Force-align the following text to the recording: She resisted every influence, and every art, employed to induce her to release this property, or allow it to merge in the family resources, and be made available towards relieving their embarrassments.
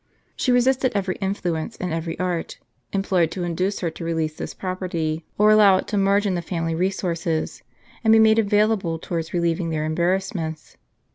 She 0.35 0.51
resisted 0.51 0.93
every 0.95 1.13
influence, 1.21 1.77
and 1.77 1.93
every 1.93 2.17
art, 2.17 2.57
employed 2.91 3.29
to 3.33 3.43
induce 3.43 3.81
her 3.81 3.91
to 3.91 4.03
release 4.03 4.35
this 4.35 4.55
property, 4.55 5.23
or 5.37 5.51
allow 5.51 5.77
it 5.77 5.85
to 5.89 5.97
merge 5.99 6.25
in 6.25 6.33
the 6.33 6.41
family 6.41 6.73
resources, 6.73 7.61
and 8.03 8.11
be 8.11 8.17
made 8.17 8.39
available 8.39 8.97
towards 8.97 9.31
relieving 9.31 9.69
their 9.69 9.85
embarrassments. 9.85 10.75